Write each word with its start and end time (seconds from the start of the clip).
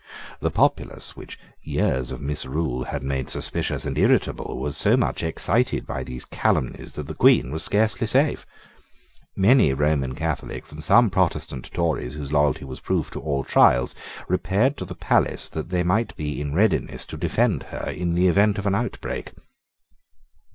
The 0.39 0.49
populace, 0.49 1.15
which 1.15 1.37
years 1.61 2.09
of 2.09 2.21
misrule 2.21 2.85
had 2.85 3.03
made 3.03 3.29
suspicious 3.29 3.85
and 3.85 3.95
irritable, 3.99 4.57
was 4.59 4.75
so 4.75 4.97
much 4.97 5.21
excited 5.21 5.85
by 5.85 6.03
these 6.03 6.25
calumnies 6.25 6.93
that 6.93 7.05
the 7.07 7.13
Queen 7.13 7.51
was 7.51 7.61
scarcely 7.63 8.07
safe. 8.07 8.43
Many 9.37 9.75
Roman 9.75 10.15
Catholics, 10.15 10.71
and 10.71 10.83
some 10.83 11.11
Protestant 11.11 11.71
Tories 11.71 12.15
whose 12.15 12.31
loyalty 12.31 12.65
was 12.65 12.79
proof 12.79 13.11
to 13.11 13.21
all 13.21 13.43
trials, 13.43 13.93
repaired 14.27 14.75
to 14.77 14.85
the 14.85 14.95
palace 14.95 15.47
that 15.49 15.69
they 15.69 15.83
might 15.83 16.15
be 16.15 16.41
in 16.41 16.55
readiness 16.55 17.05
to 17.05 17.15
defend 17.15 17.61
her 17.69 17.87
in 17.91 18.15
the 18.15 18.27
event 18.27 18.57
of 18.57 18.65
an 18.65 18.73
outbreak. 18.73 19.33